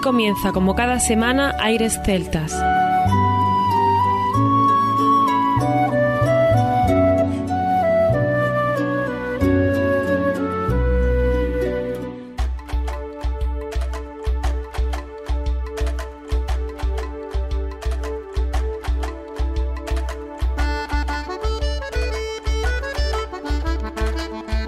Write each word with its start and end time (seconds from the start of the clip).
Comienza, 0.00 0.52
como 0.52 0.74
cada 0.74 1.00
semana, 1.00 1.54
Aires 1.58 2.00
Celtas. 2.04 2.54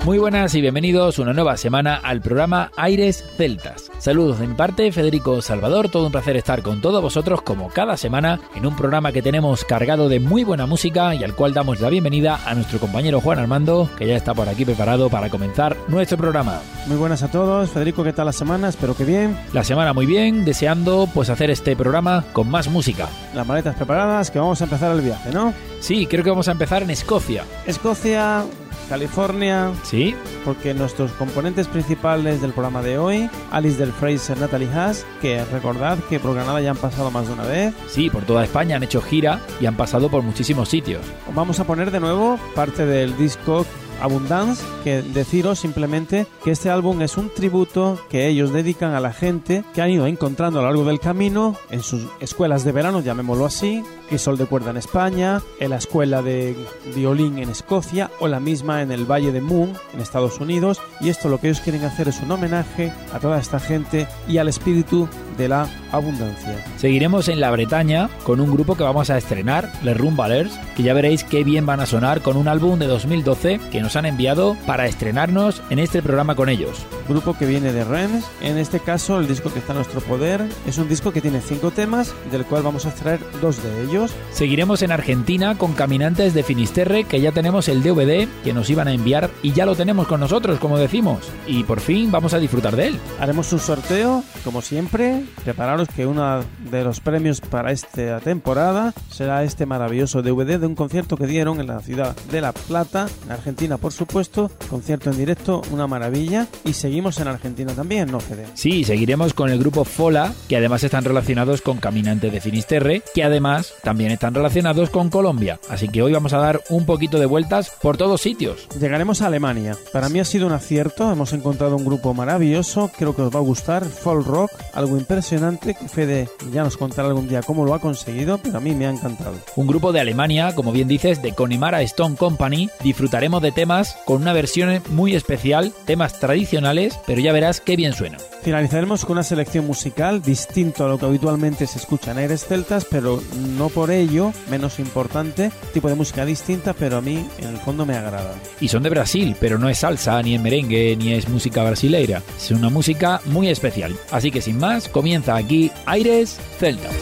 Muy 0.05 0.19
buenas 0.19 0.55
y 0.57 0.61
bienvenidos 0.61 1.21
una 1.21 1.33
nueva 1.33 1.57
semana 1.57 1.95
al 1.97 2.21
programa 2.21 2.73
Aires 2.77 3.25
Celtas. 3.37 3.90
Saludos 4.01 4.39
de 4.39 4.47
mi 4.47 4.55
parte, 4.55 4.91
Federico 4.93 5.43
Salvador, 5.43 5.91
todo 5.91 6.07
un 6.07 6.13
placer 6.13 6.35
estar 6.35 6.63
con 6.63 6.81
todos 6.81 7.03
vosotros 7.03 7.43
como 7.43 7.69
cada 7.69 7.99
semana 7.99 8.41
en 8.55 8.65
un 8.65 8.75
programa 8.75 9.13
que 9.13 9.21
tenemos 9.21 9.63
cargado 9.67 10.09
de 10.09 10.21
muy 10.21 10.43
buena 10.43 10.65
música 10.65 11.15
y 11.15 11.23
al 11.23 11.35
cual 11.35 11.53
damos 11.53 11.81
la 11.81 11.91
bienvenida 11.91 12.41
a 12.47 12.55
nuestro 12.55 12.79
compañero 12.79 13.21
Juan 13.21 13.39
Armando, 13.39 13.91
que 13.99 14.07
ya 14.07 14.17
está 14.17 14.33
por 14.33 14.49
aquí 14.49 14.65
preparado 14.65 15.11
para 15.11 15.29
comenzar 15.29 15.77
nuestro 15.89 16.17
programa. 16.17 16.63
Muy 16.87 16.97
buenas 16.97 17.23
a 17.23 17.31
todos, 17.31 17.69
Federico, 17.69 18.03
¿qué 18.03 18.15
tal 18.15 18.25
la 18.25 18.33
semana? 18.33 18.71
Espero 18.71 18.97
que 18.97 19.05
bien. 19.05 19.37
La 19.53 19.65
semana 19.65 19.93
muy 19.93 20.07
bien, 20.07 20.47
deseando 20.47 21.07
pues 21.13 21.29
hacer 21.29 21.51
este 21.51 21.77
programa 21.77 22.25
con 22.33 22.51
más 22.51 22.69
música. 22.69 23.07
Las 23.35 23.47
maletas 23.47 23.77
preparadas, 23.77 24.31
que 24.31 24.39
vamos 24.39 24.63
a 24.63 24.65
empezar 24.65 24.97
el 24.97 25.03
viaje, 25.03 25.31
¿no? 25.31 25.53
Sí, 25.81 26.07
creo 26.07 26.25
que 26.25 26.31
vamos 26.31 26.49
a 26.49 26.53
empezar 26.53 26.83
en 26.83 26.89
Escocia. 26.89 27.45
Escocia, 27.67 28.47
California. 28.91 29.73
Sí. 29.85 30.15
Porque 30.45 30.75
nuestros 30.75 31.13
componentes 31.13 31.69
principales 31.69 32.43
del 32.43 32.53
programa 32.53 32.83
de 32.83 32.99
hoy, 32.99 33.31
Alice 33.51 33.79
del 33.79 33.93
Fraser, 33.93 34.37
Natalie 34.37 34.69
Haas, 34.71 35.07
que 35.23 35.43
recordad 35.47 35.97
que 36.11 36.19
por 36.19 36.35
Granada 36.35 36.61
ya 36.61 36.73
han 36.73 36.77
pasado 36.77 37.11
más 37.11 37.29
de 37.29 37.33
una 37.33 37.45
vez. 37.45 37.73
Sí, 37.89 38.11
por 38.11 38.25
toda 38.25 38.45
España 38.45 38.77
han 38.77 38.83
hecho 38.83 39.01
gira 39.01 39.41
y 39.61 39.67
han 39.67 39.77
pasado 39.77 40.11
por 40.11 40.23
muchísimos 40.23 40.69
sitios. 40.69 41.03
Vamos 41.35 41.61
a 41.61 41.65
poner 41.65 41.93
de 41.93 42.01
nuevo 42.01 42.39
parte 42.55 42.85
del 42.85 43.17
disco 43.17 43.65
Abundance, 44.01 44.65
que 44.85 45.03
deciros 45.03 45.59
simplemente 45.59 46.27
que 46.45 46.51
este 46.51 46.71
álbum 46.71 47.03
es 47.03 47.17
un 47.17 47.31
tributo 47.31 47.99
que 48.09 48.29
ellos 48.29 48.53
dedican 48.53 48.95
a 48.95 49.01
la 49.01 49.13
gente 49.13 49.65
que 49.75 49.83
han 49.83 49.91
ido 49.91 50.07
encontrando 50.07 50.59
a 50.59 50.63
lo 50.63 50.69
largo 50.69 50.85
del 50.85 51.01
camino 51.01 51.57
en 51.71 51.83
sus 51.83 52.07
escuelas 52.21 52.65
de 52.65 52.73
verano, 52.73 53.01
llamémoslo 53.01 53.47
así, 53.47 53.83
que 54.09 54.19
sol 54.19 54.37
de 54.37 54.47
cuerda 54.47 54.71
en 54.71 54.77
España, 54.77 55.41
en 55.61 55.71
la 55.71 55.77
escuela 55.77 56.23
de 56.23 56.57
violín 56.95 57.39
en 57.39 57.51
Escocia 57.51 58.11
o 58.19 58.29
la 58.29 58.41
misma 58.41 58.83
en 58.83 58.91
el 58.91 59.05
Valle 59.05 59.33
de 59.33 59.41
Moon 59.41 59.73
en 59.95 60.01
Estados 60.01 60.41
Unidos. 60.41 60.81
Y 61.01 61.09
esto 61.09 61.29
lo 61.29 61.39
que 61.39 61.49
ellos 61.49 61.61
quieren 61.61 61.85
hacer 61.85 62.09
es 62.09 62.21
un 62.21 62.33
homenaje 62.33 62.93
a 63.13 63.21
toda 63.21 63.39
esta 63.39 63.61
gente 63.61 64.09
y 64.27 64.39
al 64.39 64.49
espíritu 64.49 65.09
de 65.41 65.49
la 65.49 65.69
abundancia. 65.91 66.65
Seguiremos 66.77 67.29
en 67.29 67.41
la 67.41 67.51
Bretaña 67.51 68.09
con 68.25 68.41
un 68.41 68.53
grupo 68.53 68.77
que 68.77 68.85
vamos 68.85 69.11
a 69.11 69.19
estrenar, 69.19 69.73
Les 69.83 69.97
Rumbalers, 69.97 70.53
que 70.77 70.83
ya 70.83 70.95
veréis 70.95 71.25
qué 71.25 71.43
bien 71.43 71.67
van 71.67 71.81
a 71.81 71.87
sonar 71.87 72.21
con 72.21 72.37
un 72.37 72.47
álbum 72.47 72.79
de 72.79 72.87
2012 72.87 73.61
que 73.73 73.81
nos 73.81 73.97
han 73.97 74.07
enviado 74.07 74.57
para 74.67 74.87
estrenarnos 74.87 75.63
en 75.71 75.79
este 75.79 76.03
programa 76.03 76.35
con 76.35 76.49
ellos. 76.49 76.87
Grupo 77.09 77.37
que 77.37 77.47
viene 77.47 77.73
de 77.73 77.85
Rennes, 77.85 78.25
en 78.41 78.59
este 78.59 78.81
caso 78.81 79.19
el 79.19 79.27
disco 79.27 79.53
que 79.53 79.59
está 79.59 79.73
a 79.73 79.77
nuestro 79.77 80.01
poder 80.01 80.45
es 80.67 80.79
un 80.79 80.89
disco 80.89 81.13
que 81.13 81.21
tiene 81.21 81.41
cinco 81.41 81.71
temas, 81.71 82.15
del 82.31 82.45
cual 82.45 82.63
vamos 82.63 82.87
a 82.87 82.91
extraer 82.91 83.21
dos 83.41 83.63
de 83.63 83.85
ellos. 83.85 84.13
Seguiremos 84.33 84.83
en 84.83 84.93
Argentina 84.93 85.57
con 85.57 85.73
Caminantes 85.73 86.35
de 86.35 86.43
Finisterre, 86.43 87.05
que 87.05 87.21
ya 87.21 87.33
tenemos 87.33 87.69
el 87.69 87.83
DVD 87.83 88.29
que 88.45 88.53
nos 88.53 88.69
iban 88.71 88.89
a 88.89 88.93
enviar 88.93 89.31
y 89.43 89.53
ya 89.53 89.67
lo 89.67 89.75
tenemos 89.75 90.07
con 90.07 90.21
nosotros, 90.21 90.59
como 90.59 90.79
decimos, 90.79 91.31
y 91.47 91.65
por 91.65 91.81
fin 91.81 92.11
vamos 92.11 92.35
a 92.35 92.39
disfrutar 92.39 92.77
de 92.77 92.89
él. 92.89 92.99
Haremos 93.19 93.53
un 93.53 93.59
sorteo, 93.59 94.23
como 94.45 94.61
siempre, 94.63 95.25
prepararos 95.45 95.89
que 95.89 96.07
uno 96.07 96.43
de 96.71 96.85
los 96.85 97.01
premios 97.01 97.41
para 97.41 97.73
esta 97.73 98.21
temporada 98.21 98.93
será 99.11 99.45
este 99.45 99.67
maravilloso 99.67 100.23
DVD 100.23 100.59
de 100.59 100.67
un 100.67 100.75
concierto 100.75 101.17
que 101.17 101.27
dieron 101.27 101.61
en 101.61 101.67
la 101.67 101.81
ciudad 101.81 102.17
de 102.31 102.41
La 102.41 102.53
Plata, 102.53 103.09
en 103.25 103.33
Argentina, 103.33 103.77
por 103.77 103.93
supuesto. 103.93 104.51
Concierto 104.69 105.11
en 105.11 105.17
directo, 105.17 105.63
una 105.71 105.87
maravilla. 105.87 106.47
Y 106.65 106.73
seguimos 106.73 107.19
en 107.21 107.29
Argentina 107.29 107.73
también, 107.73 108.11
¿no, 108.11 108.21
Fede? 108.21 108.47
Sí, 108.55 108.85
seguiremos 108.85 109.35
con 109.35 109.51
el 109.51 109.59
grupo 109.59 109.85
Fola, 109.85 110.33
que 110.49 110.57
además 110.57 110.85
están 110.85 111.05
relacionados 111.05 111.63
con 111.63 111.79
Caminantes 111.79 112.33
de 112.33 112.41
Finisterre, 112.41 113.03
que 113.15 113.25
además 113.25 113.73
también 113.83 114.11
están 114.11 114.35
relacionados 114.35 114.91
con 114.91 115.11
Colombia. 115.11 115.59
Así 115.69 115.89
que 115.89 116.03
hoy 116.03 116.13
vamos 116.13 116.33
a 116.33 116.39
dar 116.39 116.61
un 116.69 116.87
poquito 116.87 117.19
de 117.19 117.27
vueltas 117.27 117.73
por 117.83 117.97
todos 117.97 118.21
sitios. 118.21 118.69
Llegaremos 118.79 119.23
a 119.23 119.27
Alemania. 119.27 119.77
Para 119.93 120.09
mí 120.09 120.21
ha 120.21 120.25
sido 120.25 120.47
un 120.47 120.53
acierto, 120.53 121.11
hemos 121.11 121.33
encontrado 121.33 121.77
un 121.77 121.85
grupo 121.85 122.15
maravilloso, 122.15 122.91
creo 122.97 123.15
que 123.15 123.23
os 123.23 123.35
va 123.35 123.39
a 123.39 123.43
gustar, 123.43 123.85
folk 123.85 124.27
rock, 124.27 124.51
algo 124.75 124.97
impresionante, 124.97 125.20
que 125.21 125.89
Fede 125.89 126.29
ya 126.53 126.63
nos 126.63 126.77
contará 126.77 127.09
algún 127.09 127.29
día 127.29 127.43
cómo 127.43 127.65
lo 127.65 127.75
ha 127.75 127.81
conseguido, 127.81 128.39
pero 128.39 128.59
a 128.59 128.61
mí 128.61 128.75
me 128.75 128.87
ha 128.87 128.91
encantado. 128.91 129.35
Un 129.57 129.67
grupo 129.67 129.93
de 129.93 130.01
Alemania, 130.01 130.55
como 130.55 130.73
bien 130.73 130.89
dices, 130.89 131.23
de 131.23 131.35
Connemara 131.35 131.83
Stone 131.83 132.17
Company, 132.17 132.69
disfrutaremos 132.83 133.43
de 133.43 133.53
temas 133.53 133.97
con 134.05 134.23
una 134.23 134.33
versión 134.33 134.83
muy 134.91 135.15
especial, 135.15 135.73
temas 135.87 136.19
tradicionales, 136.19 136.99
pero 137.07 137.21
ya 137.21 137.33
verás 137.33 137.61
qué 137.61 137.77
bien 137.77 137.93
suena. 137.93 138.19
Finalizaremos 138.43 139.05
con 139.05 139.13
una 139.13 139.23
selección 139.23 139.67
musical 139.67 140.23
distinto 140.23 140.85
a 140.85 140.89
lo 140.89 140.99
que 140.99 141.07
habitualmente 141.07 141.67
se 141.67 141.79
escucha 141.79 142.13
en 142.13 142.19
Aires 142.19 142.47
Celtas, 142.47 142.87
pero 142.91 143.23
no 143.57 143.69
por 143.69 143.91
ello 143.91 144.33
menos 144.51 144.79
importante, 144.79 145.51
tipo 145.75 145.89
de 145.89 145.95
música 145.95 146.25
distinta, 146.25 146.73
pero 146.73 146.97
a 146.97 147.01
mí 147.03 147.27
en 147.39 147.49
el 147.49 147.59
fondo 147.59 147.85
me 147.85 147.97
agrada. 147.97 148.35
Y 148.61 148.69
son 148.69 148.83
de 148.83 148.91
Brasil, 148.91 149.37
pero 149.39 149.59
no 149.59 149.69
es 149.69 149.79
salsa, 149.79 150.23
ni 150.23 150.35
es 150.35 150.41
merengue, 150.41 150.97
ni 150.97 151.13
es 151.13 151.29
música 151.29 151.63
brasileira. 151.63 152.23
Es 152.37 152.51
una 152.51 152.71
música 152.71 153.21
muy 153.27 153.49
especial. 153.49 153.97
Así 154.11 154.31
que 154.31 154.41
sin 154.41 154.59
más, 154.59 154.89
comienza 155.01 155.35
aquí 155.35 155.73
Aires 155.87 156.39
Celtas. 156.59 156.95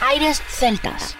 Aires 0.00 0.40
Celtas. 0.46 1.16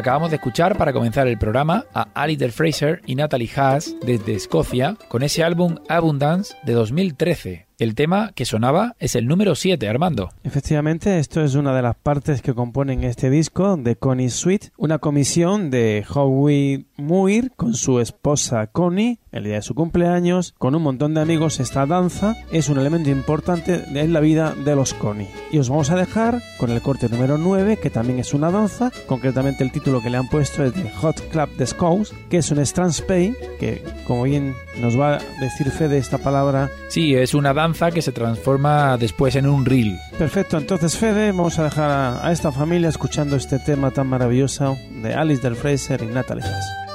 Acabamos 0.00 0.30
de 0.30 0.36
escuchar 0.36 0.78
para 0.78 0.94
comenzar 0.94 1.28
el 1.28 1.36
programa 1.36 1.84
a 1.92 2.08
Alistair 2.14 2.52
Fraser 2.52 3.02
y 3.04 3.16
Natalie 3.16 3.50
Haas 3.54 3.94
desde 4.00 4.34
Escocia 4.34 4.96
con 5.08 5.22
ese 5.22 5.44
álbum 5.44 5.76
Abundance 5.90 6.54
de 6.62 6.72
2013, 6.72 7.66
el 7.80 7.94
tema 7.94 8.32
que 8.34 8.44
sonaba 8.44 8.94
es 8.98 9.16
el 9.16 9.26
número 9.26 9.54
7, 9.54 9.88
Armando. 9.88 10.28
Efectivamente, 10.44 11.18
esto 11.18 11.42
es 11.42 11.54
una 11.54 11.74
de 11.74 11.80
las 11.80 11.96
partes 11.96 12.42
que 12.42 12.52
componen 12.52 13.04
este 13.04 13.30
disco 13.30 13.78
de 13.78 13.96
Connie 13.96 14.28
Sweet, 14.28 14.72
una 14.76 14.98
comisión 14.98 15.70
de 15.70 16.04
Howie 16.06 16.84
Muir 16.98 17.52
con 17.56 17.72
su 17.72 17.98
esposa 17.98 18.66
Connie 18.66 19.18
el 19.32 19.44
día 19.44 19.54
de 19.54 19.62
su 19.62 19.74
cumpleaños, 19.74 20.54
con 20.58 20.74
un 20.74 20.82
montón 20.82 21.14
de 21.14 21.22
amigos. 21.22 21.60
Esta 21.60 21.86
danza 21.86 22.36
es 22.52 22.68
un 22.68 22.78
elemento 22.78 23.10
importante 23.10 23.84
en 23.88 24.12
la 24.12 24.20
vida 24.20 24.54
de 24.54 24.76
los 24.76 24.92
Connie. 24.92 25.28
Y 25.50 25.58
os 25.58 25.70
vamos 25.70 25.90
a 25.90 25.96
dejar 25.96 26.42
con 26.58 26.70
el 26.70 26.82
corte 26.82 27.08
número 27.08 27.38
9, 27.38 27.78
que 27.78 27.90
también 27.90 28.18
es 28.18 28.34
una 28.34 28.50
danza, 28.50 28.90
concretamente 29.06 29.64
el 29.64 29.72
título 29.72 30.02
que 30.02 30.10
le 30.10 30.18
han 30.18 30.28
puesto 30.28 30.64
es 30.64 30.74
de 30.74 30.90
Hot 30.90 31.20
Club 31.30 31.48
The 31.56 31.66
Scouse, 31.66 32.12
que 32.28 32.38
es 32.38 32.50
un 32.50 32.60
Pay, 33.06 33.34
que 33.58 33.82
como 34.04 34.24
bien 34.24 34.54
nos 34.80 34.98
va 34.98 35.16
a 35.16 35.20
decir 35.40 35.70
Fede 35.70 35.98
esta 35.98 36.18
palabra. 36.18 36.70
Sí, 36.88 37.14
es 37.14 37.34
una 37.34 37.54
danza 37.54 37.69
que 37.92 38.02
se 38.02 38.12
transforma 38.12 38.96
después 38.96 39.36
en 39.36 39.46
un 39.46 39.64
reel. 39.64 39.98
Perfecto, 40.18 40.58
entonces 40.58 40.96
Fede, 40.96 41.32
vamos 41.32 41.58
a 41.58 41.64
dejar 41.64 41.90
a, 42.22 42.32
esta 42.32 42.52
familia 42.52 42.88
escuchando 42.88 43.36
este 43.36 43.58
tema 43.58 43.90
tan 43.90 44.06
maravilloso 44.06 44.76
de 45.02 45.14
Alice 45.14 45.42
del 45.42 45.56
Fraser 45.56 46.02
y 46.02 46.06
Natalie 46.06 46.44
Haas. 46.44 46.89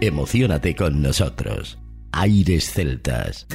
Emocionate 0.00 0.76
con 0.76 1.02
nosotros. 1.02 1.76
Aires 2.12 2.72
Celtas. 2.72 3.48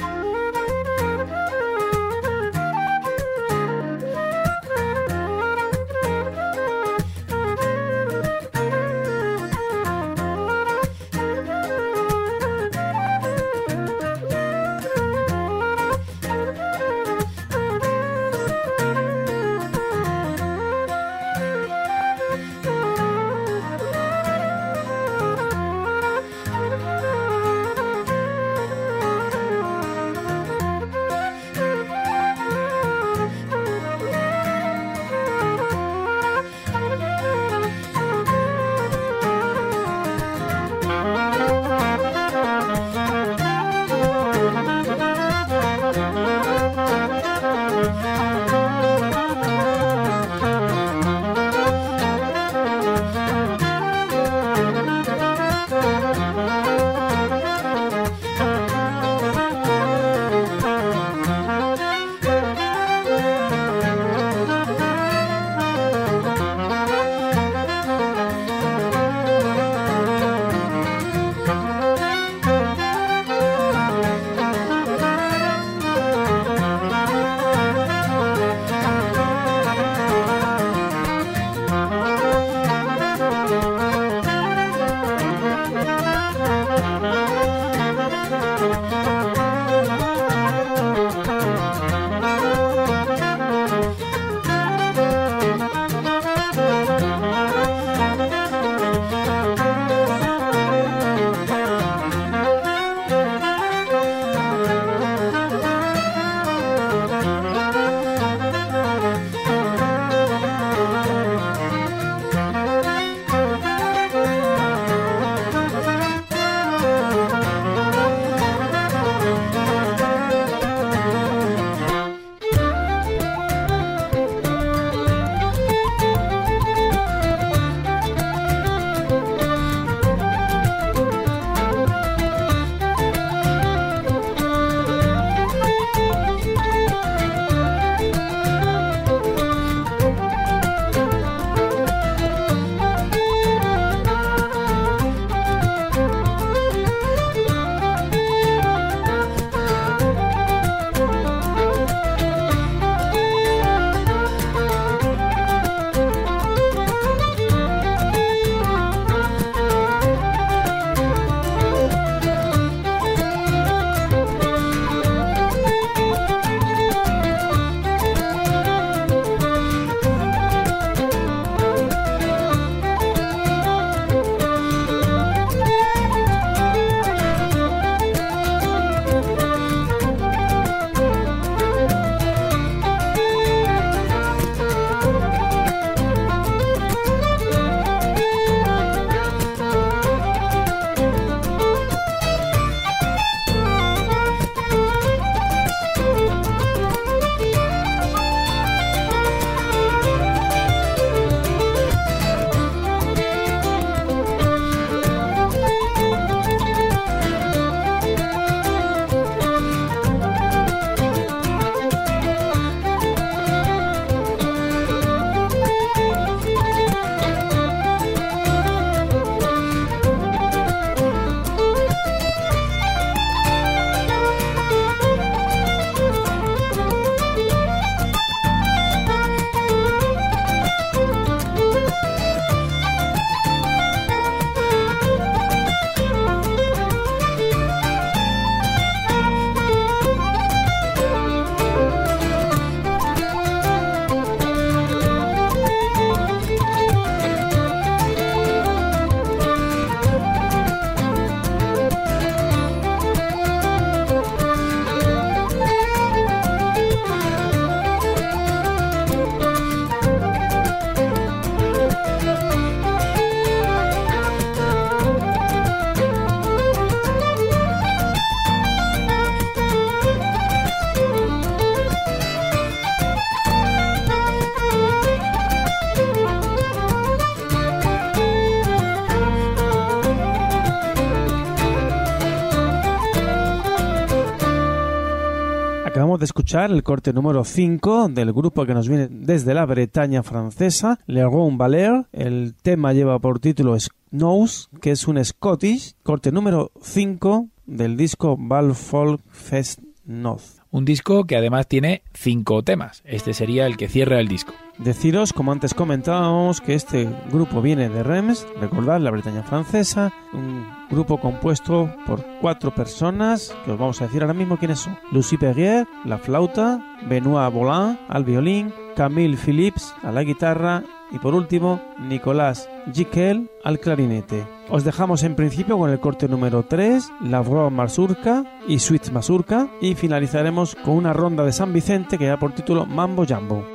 El 286.62 286.84
corte 286.84 287.12
número 287.12 287.44
5 287.44 288.08
del 288.10 288.32
grupo 288.32 288.64
que 288.64 288.74
nos 288.74 288.88
viene 288.88 289.08
desde 289.10 289.54
la 289.54 289.66
Bretaña 289.66 290.22
francesa, 290.22 291.00
Le 291.06 291.24
Ron 291.24 291.58
Valer. 291.58 292.06
El 292.12 292.54
tema 292.54 292.92
lleva 292.92 293.18
por 293.18 293.40
título 293.40 293.76
Snows, 293.76 294.70
que 294.80 294.92
es 294.92 295.08
un 295.08 295.22
Scottish, 295.22 295.96
corte 296.04 296.30
número 296.30 296.70
5 296.80 297.48
del 297.66 297.96
disco 297.96 298.36
Val 298.38 298.76
Folk 298.76 299.20
Fest 299.32 299.80
North. 300.04 300.60
Un 300.70 300.84
disco 300.84 301.24
que 301.24 301.36
además 301.36 301.66
tiene 301.66 302.02
cinco 302.12 302.62
temas. 302.62 303.02
Este 303.04 303.34
sería 303.34 303.66
el 303.66 303.76
que 303.76 303.88
cierra 303.88 304.20
el 304.20 304.28
disco. 304.28 304.54
Deciros, 304.78 305.32
como 305.32 305.52
antes 305.52 305.72
comentábamos, 305.72 306.60
que 306.60 306.74
este 306.74 307.08
grupo 307.30 307.62
viene 307.62 307.88
de 307.88 308.02
Reims, 308.02 308.44
recordad, 308.60 309.00
la 309.00 309.12
Bretaña 309.12 309.44
francesa, 309.44 310.12
un 310.32 310.66
grupo 310.90 311.20
compuesto 311.20 311.94
por 312.06 312.24
cuatro 312.40 312.74
personas, 312.74 313.54
que 313.64 313.70
os 313.70 313.78
vamos 313.78 314.02
a 314.02 314.06
decir 314.06 314.22
ahora 314.22 314.34
mismo 314.34 314.56
quiénes 314.56 314.80
son. 314.80 314.98
Lucie 315.12 315.38
Perrier, 315.38 315.86
la 316.04 316.18
flauta, 316.18 316.96
Benoît 317.08 317.52
Bolin 317.52 317.98
al 318.08 318.24
violín, 318.24 318.74
Camille 318.96 319.36
Phillips 319.36 319.94
a 320.02 320.10
la 320.10 320.24
guitarra 320.24 320.82
y 321.12 321.18
por 321.18 321.34
último, 321.34 321.80
Nicolás 322.00 322.68
Jiquel 322.92 323.48
al 323.62 323.78
clarinete. 323.78 324.44
Os 324.68 324.82
dejamos 324.82 325.22
en 325.22 325.36
principio 325.36 325.78
con 325.78 325.90
el 325.90 326.00
corte 326.00 326.26
número 326.26 326.64
3, 326.64 327.12
La 327.20 327.40
Voix 327.40 327.72
Mazurka 327.72 328.44
y 328.66 328.80
Suite 328.80 329.12
Mazurka 329.12 329.68
y 329.80 329.94
finalizaremos 329.94 330.74
con 330.74 330.96
una 330.96 331.12
ronda 331.12 331.44
de 331.44 331.52
San 331.52 331.72
Vicente 331.72 332.18
que 332.18 332.26
da 332.26 332.38
por 332.38 332.52
título 332.52 332.86
Mambo 332.86 333.24
Jambo. 333.24 333.73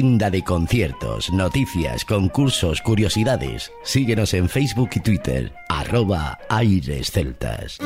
Agenda 0.00 0.30
de 0.30 0.42
conciertos, 0.42 1.30
noticias, 1.30 2.06
concursos, 2.06 2.80
curiosidades. 2.80 3.70
Síguenos 3.82 4.32
en 4.32 4.48
Facebook 4.48 4.88
y 4.94 5.00
Twitter, 5.00 5.52
arroba 5.68 6.38
Aires 6.48 7.10
Celtas. 7.10 7.76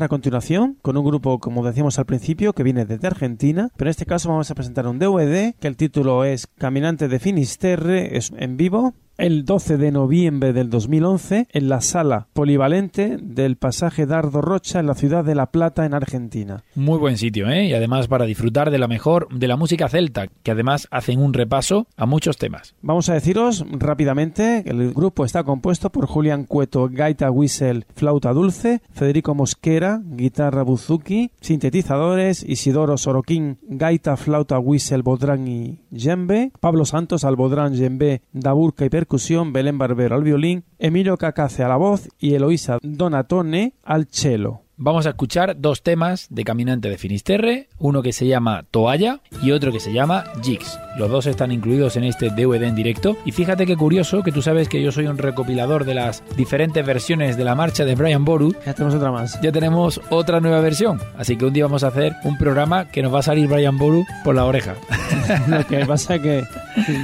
Dejar 0.00 0.06
a 0.06 0.16
continuación 0.16 0.78
con 0.80 0.96
un 0.96 1.04
grupo, 1.04 1.38
como 1.40 1.62
decíamos 1.62 1.98
al 1.98 2.06
principio, 2.06 2.54
que 2.54 2.62
viene 2.62 2.86
desde 2.86 3.06
Argentina, 3.06 3.68
pero 3.76 3.88
en 3.88 3.90
este 3.90 4.06
caso 4.06 4.30
vamos 4.30 4.50
a 4.50 4.54
presentar 4.54 4.86
un 4.86 4.98
DVD 4.98 5.54
que 5.60 5.68
el 5.68 5.76
título 5.76 6.24
es 6.24 6.46
Caminante 6.46 7.06
de 7.06 7.18
Finisterre, 7.18 8.16
es 8.16 8.32
en 8.34 8.56
vivo, 8.56 8.94
el 9.20 9.44
12 9.44 9.76
de 9.76 9.92
noviembre 9.92 10.54
del 10.54 10.70
2011 10.70 11.48
en 11.50 11.68
la 11.68 11.82
sala 11.82 12.28
polivalente 12.32 13.18
del 13.20 13.56
pasaje 13.56 14.06
Dardo 14.06 14.40
Rocha 14.40 14.80
en 14.80 14.86
la 14.86 14.94
ciudad 14.94 15.24
de 15.24 15.34
La 15.34 15.50
Plata, 15.50 15.84
en 15.84 15.92
Argentina. 15.92 16.64
Muy 16.74 16.98
buen 16.98 17.18
sitio, 17.18 17.48
¿eh? 17.50 17.66
Y 17.66 17.74
además 17.74 18.08
para 18.08 18.24
disfrutar 18.24 18.70
de 18.70 18.78
la 18.78 18.88
mejor 18.88 19.28
de 19.30 19.46
la 19.46 19.58
música 19.58 19.90
celta, 19.90 20.28
que 20.42 20.50
además 20.50 20.88
hacen 20.90 21.20
un 21.20 21.34
repaso 21.34 21.86
a 21.98 22.06
muchos 22.06 22.38
temas. 22.38 22.74
Vamos 22.80 23.10
a 23.10 23.14
deciros 23.14 23.66
rápidamente 23.70 24.62
que 24.64 24.70
el 24.70 24.94
grupo 24.94 25.26
está 25.26 25.44
compuesto 25.44 25.90
por 25.90 26.06
Julián 26.06 26.44
Cueto, 26.44 26.88
gaita 26.90 27.30
whistle, 27.30 27.84
flauta 27.94 28.32
dulce, 28.32 28.80
Federico 28.92 29.34
Mosquera, 29.34 30.00
guitarra 30.02 30.62
buzuki, 30.62 31.30
sintetizadores, 31.42 32.42
Isidoro 32.42 32.96
Soroquín, 32.96 33.58
gaita, 33.68 34.16
flauta, 34.16 34.58
whistle, 34.58 35.02
bodrán 35.02 35.46
y 35.46 35.80
yembe, 35.90 36.52
Pablo 36.58 36.86
Santos 36.86 37.24
al 37.24 37.36
bodrán, 37.36 37.74
yembe, 37.74 38.22
daburca 38.32 38.86
y 38.86 38.88
percusión, 38.88 39.09
Belén 39.52 39.76
Barbero 39.76 40.14
al 40.14 40.22
violín, 40.22 40.64
Emilio 40.78 41.16
Cacace 41.16 41.64
a 41.64 41.68
la 41.68 41.76
voz 41.76 42.08
y 42.18 42.34
Eloísa 42.34 42.78
Donatone 42.80 43.74
al 43.82 44.06
cello. 44.06 44.62
Vamos 44.82 45.04
a 45.04 45.10
escuchar 45.10 45.60
dos 45.60 45.82
temas 45.82 46.26
de 46.30 46.42
Caminante 46.42 46.88
de 46.88 46.96
Finisterre, 46.96 47.68
uno 47.78 48.00
que 48.00 48.14
se 48.14 48.26
llama 48.26 48.64
Toalla 48.70 49.20
y 49.42 49.50
otro 49.50 49.72
que 49.72 49.78
se 49.78 49.92
llama 49.92 50.24
Jigs. 50.42 50.78
Los 50.96 51.10
dos 51.10 51.26
están 51.26 51.52
incluidos 51.52 51.96
en 51.96 52.04
este 52.04 52.30
DVD 52.30 52.62
en 52.62 52.74
directo 52.76 53.18
y 53.26 53.32
fíjate 53.32 53.66
qué 53.66 53.76
curioso 53.76 54.22
que 54.22 54.32
tú 54.32 54.40
sabes 54.40 54.70
que 54.70 54.82
yo 54.82 54.90
soy 54.90 55.06
un 55.06 55.18
recopilador 55.18 55.84
de 55.84 55.92
las 55.92 56.24
diferentes 56.34 56.84
versiones 56.86 57.36
de 57.36 57.44
la 57.44 57.54
marcha 57.54 57.84
de 57.84 57.94
Brian 57.94 58.24
Boru. 58.24 58.54
Ya 58.64 58.72
tenemos 58.72 58.94
otra 58.94 59.12
más. 59.12 59.38
Ya 59.42 59.52
tenemos 59.52 60.00
otra 60.08 60.40
nueva 60.40 60.62
versión, 60.62 60.98
así 61.18 61.36
que 61.36 61.44
un 61.44 61.52
día 61.52 61.66
vamos 61.66 61.84
a 61.84 61.88
hacer 61.88 62.14
un 62.24 62.38
programa 62.38 62.86
que 62.86 63.02
nos 63.02 63.12
va 63.12 63.18
a 63.18 63.22
salir 63.22 63.48
Brian 63.48 63.76
Boru 63.76 64.06
por 64.24 64.34
la 64.34 64.46
oreja. 64.46 64.76
lo 65.46 65.66
que 65.66 65.84
pasa 65.84 66.14
es 66.14 66.22
que 66.22 66.44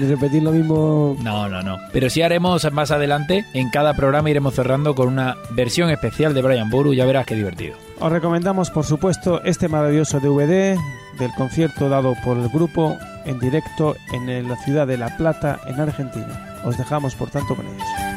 repetir 0.09 0.43
lo 0.43 0.53
mismo... 0.53 1.15
No, 1.23 1.47
no, 1.51 1.63
no. 1.63 1.77
Pero 1.93 2.09
sí 2.09 2.23
haremos 2.23 2.73
más 2.73 2.91
adelante, 2.91 3.45
en 3.53 3.69
cada 3.69 3.93
programa 3.93 4.31
iremos 4.31 4.55
cerrando 4.55 4.95
con 4.95 5.09
una 5.09 5.37
versión 5.51 5.91
especial 5.91 6.33
de 6.33 6.41
Brian 6.41 6.71
Boru, 6.71 6.95
ya 6.95 7.05
verás 7.05 7.27
qué 7.27 7.35
divertido. 7.35 7.66
Os 8.01 8.13
recomendamos, 8.13 8.71
por 8.71 8.85
supuesto, 8.85 9.43
este 9.45 9.69
maravilloso 9.69 10.21
DVD 10.21 10.77
del 11.19 11.33
concierto 11.37 11.89
dado 11.89 12.15
por 12.25 12.37
el 12.37 12.49
grupo 12.49 12.97
en 13.25 13.39
directo 13.39 13.97
en 14.13 14.49
la 14.49 14.57
ciudad 14.57 14.87
de 14.87 14.99
La 14.99 15.17
Plata, 15.17 15.61
en 15.67 15.81
Argentina. 15.81 16.61
Os 16.65 16.77
dejamos, 16.77 17.15
por 17.15 17.31
tanto, 17.31 17.55
con 17.57 17.67
ellos. 17.67 18.16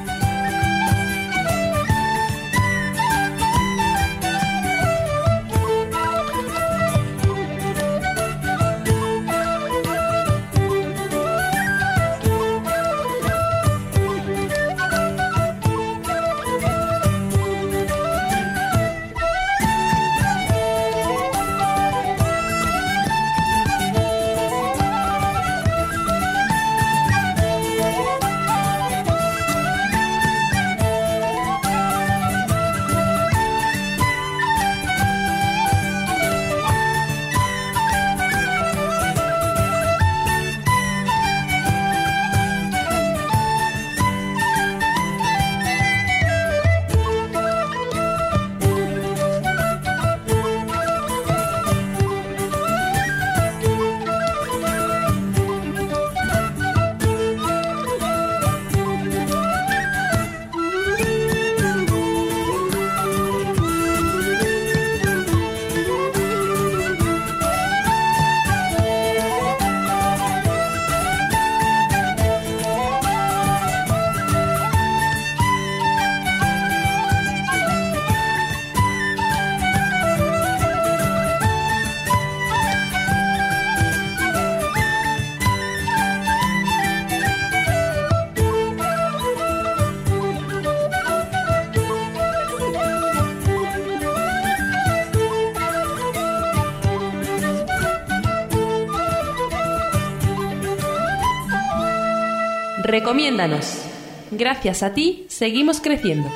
Recomiéndanos. 102.89 103.83
Gracias 104.31 104.81
a 104.81 104.93
ti, 104.93 105.25
seguimos 105.27 105.79
creciendo. 105.79 106.27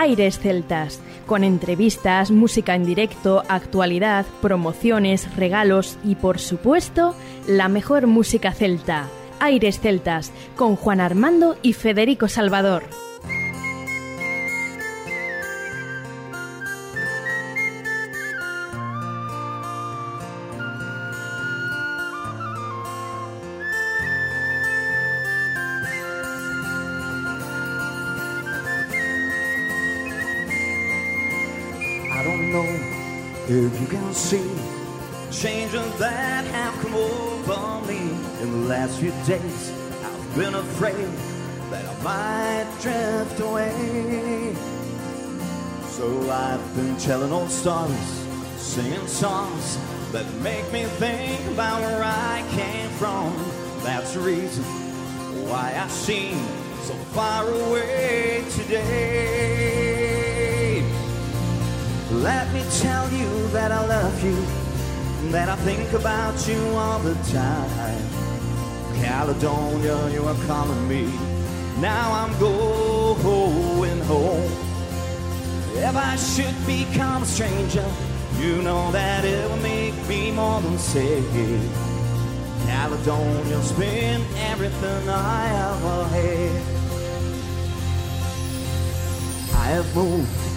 Aires 0.00 0.38
Celtas, 0.38 0.98
con 1.26 1.44
entrevistas, 1.44 2.30
música 2.30 2.74
en 2.74 2.86
directo, 2.86 3.42
actualidad, 3.48 4.24
promociones, 4.40 5.36
regalos 5.36 5.98
y 6.02 6.14
por 6.14 6.38
supuesto, 6.38 7.14
la 7.46 7.68
mejor 7.68 8.06
música 8.06 8.52
celta. 8.52 9.10
Aires 9.40 9.78
Celtas, 9.78 10.32
con 10.56 10.76
Juan 10.76 11.02
Armando 11.02 11.58
y 11.60 11.74
Federico 11.74 12.28
Salvador. 12.28 12.84
See 34.12 34.50
changes 35.30 35.98
that 35.98 36.44
have 36.46 36.74
come 36.82 36.94
over 36.94 37.86
me 37.86 38.10
in 38.42 38.50
the 38.50 38.68
last 38.68 38.98
few 38.98 39.12
days, 39.24 39.72
I've 40.04 40.36
been 40.36 40.54
afraid 40.54 41.08
that 41.70 41.86
I 41.86 42.02
might 42.02 42.66
drift 42.80 43.40
away. 43.40 44.54
So 45.84 46.28
I've 46.28 46.76
been 46.76 46.96
telling 46.96 47.32
old 47.32 47.50
stories, 47.50 48.26
singing 48.56 49.06
songs 49.06 49.78
that 50.10 50.26
make 50.42 50.70
me 50.72 50.84
think 50.98 51.40
about 51.52 51.80
where 51.80 52.02
I 52.02 52.44
came 52.50 52.90
from. 52.90 53.32
That's 53.84 54.14
the 54.14 54.20
reason 54.20 54.64
why 55.48 55.72
I 55.76 55.86
seem 55.88 56.36
so 56.82 56.94
far 57.14 57.48
away 57.48 58.44
today. 58.50 59.59
Let 62.20 62.52
me 62.52 62.62
tell 62.80 63.10
you 63.10 63.48
that 63.48 63.72
I 63.72 63.86
love 63.86 64.22
you, 64.22 64.36
that 65.32 65.48
I 65.48 65.56
think 65.64 65.90
about 65.94 66.46
you 66.46 66.60
all 66.76 66.98
the 66.98 67.14
time. 67.32 68.04
Caledonia, 68.96 70.10
you 70.10 70.24
are 70.24 70.36
calling 70.46 70.86
me. 70.86 71.06
Now 71.80 72.12
I'm 72.12 72.38
going 72.38 74.00
home. 74.00 74.52
If 75.76 75.96
I 75.96 76.16
should 76.16 76.54
become 76.66 77.22
a 77.22 77.24
stranger, 77.24 77.90
you 78.38 78.60
know 78.60 78.92
that 78.92 79.24
it 79.24 79.48
will 79.48 79.56
make 79.62 79.96
me 80.06 80.30
more 80.30 80.60
than 80.60 80.76
safe. 80.76 81.24
Caledonia's 82.66 83.72
been 83.72 84.20
everything 84.36 85.08
I 85.08 85.48
ever 85.72 86.04
had. 86.04 86.80
I 89.56 89.64
have 89.72 89.96
moved 89.96 90.49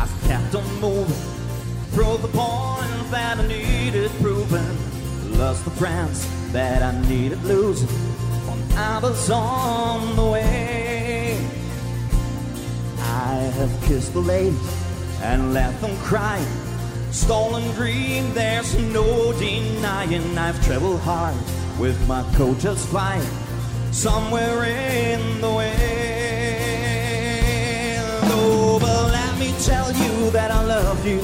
I've 0.00 0.22
kept 0.28 0.54
on 0.54 0.80
moving 0.80 1.22
through 1.90 2.18
the 2.18 2.28
point 2.28 3.10
that 3.10 3.36
I 3.36 3.46
needed 3.48 4.12
proving. 4.20 5.36
Lost 5.36 5.64
the 5.64 5.72
friends 5.72 6.24
that 6.52 6.84
I 6.84 6.92
needed 7.08 7.42
losing. 7.42 7.88
When 7.88 8.78
I 8.78 9.00
was 9.00 9.28
on 9.28 10.14
the 10.14 10.24
way, 10.24 11.36
I 13.00 13.34
have 13.58 13.82
kissed 13.86 14.12
the 14.12 14.20
ladies 14.20 15.20
and 15.20 15.52
left 15.52 15.80
them 15.80 15.96
crying. 15.98 16.46
Stolen 17.10 17.68
dream, 17.74 18.32
there's 18.34 18.78
no 18.92 19.32
denying. 19.32 20.38
I've 20.38 20.64
traveled 20.64 21.00
hard 21.00 21.34
with 21.80 21.98
my 22.06 22.22
coat 22.34 22.60
just 22.60 22.86
flying 22.86 23.26
somewhere 23.90 24.62
in 24.62 25.40
the 25.40 25.50
way. 25.50 26.17
Tell 29.58 29.92
you 29.92 30.30
that 30.30 30.50
I 30.50 30.62
love 30.62 31.04
you, 31.06 31.20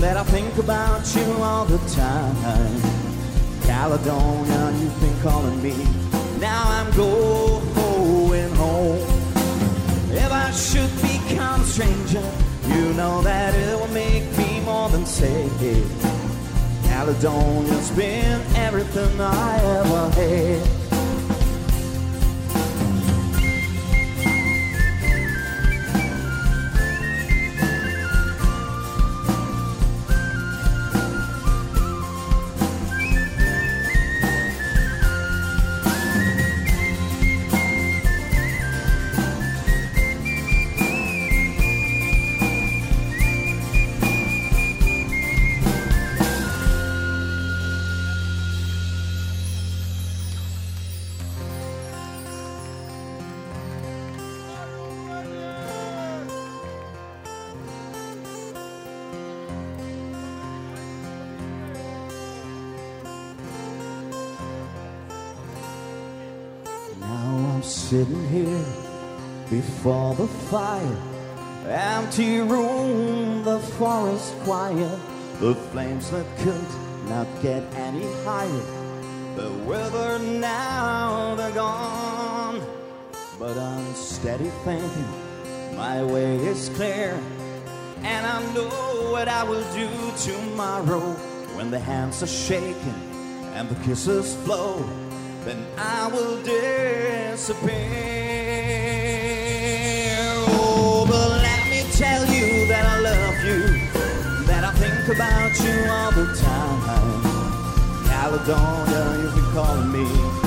that 0.00 0.16
I 0.16 0.24
think 0.24 0.56
about 0.58 1.06
you 1.14 1.32
all 1.42 1.64
the 1.64 1.78
time. 1.94 2.34
Caledonia, 3.62 4.72
you've 4.80 5.00
been 5.00 5.20
calling 5.20 5.62
me. 5.62 5.74
Now 6.40 6.64
I'm 6.66 6.90
going 6.96 8.54
home. 8.54 8.98
If 10.10 10.32
I 10.32 10.50
should 10.50 10.90
become 11.00 11.62
stranger, 11.62 12.28
you 12.66 12.92
know 12.94 13.22
that 13.22 13.54
it 13.54 13.78
will 13.78 13.88
make 13.88 14.24
me 14.36 14.60
more 14.60 14.88
than 14.88 15.06
say. 15.06 15.48
Caledonia's 16.84 17.90
been 17.92 18.40
everything 18.56 19.20
I 19.20 19.58
ever 19.62 20.10
had. 20.10 20.77
Before 69.78 70.12
the 70.16 70.26
fire. 70.50 70.96
Empty 71.68 72.40
room, 72.40 73.44
the 73.44 73.60
forest 73.78 74.34
quiet, 74.40 74.98
the 75.38 75.54
flames 75.70 76.10
that 76.10 76.26
could 76.38 76.70
not 77.08 77.28
get 77.42 77.62
any 77.76 78.02
higher. 78.24 78.66
The 79.36 79.52
weather 79.68 80.18
now 80.18 81.36
they're 81.36 81.52
gone, 81.52 82.60
but 83.38 83.56
I'm 83.56 83.94
steady 83.94 84.50
thinking 84.64 85.08
my 85.76 86.02
way 86.02 86.38
is 86.38 86.70
clear, 86.70 87.16
and 88.02 88.26
I 88.26 88.54
know 88.54 89.12
what 89.12 89.28
I 89.28 89.44
will 89.44 89.62
do 89.74 89.88
tomorrow 90.18 91.12
when 91.54 91.70
the 91.70 91.78
hands 91.78 92.20
are 92.24 92.26
shaking 92.26 93.00
and 93.54 93.68
the 93.68 93.76
kisses 93.84 94.34
flow 94.44 94.84
then 95.44 95.64
I 95.78 96.08
will 96.08 96.42
disappear. 96.42 98.47
Tell 101.98 102.24
you 102.26 102.64
that 102.68 102.84
I 102.84 103.00
love 103.00 103.44
you, 103.44 104.46
that 104.46 104.62
I 104.62 104.72
think 104.74 105.16
about 105.16 105.58
you 105.58 105.90
all 105.90 106.12
the 106.12 106.32
time. 106.36 108.06
Caledonia, 108.06 109.20
you've 109.20 109.34
been 109.34 109.52
calling 109.52 109.90
me. 109.90 110.37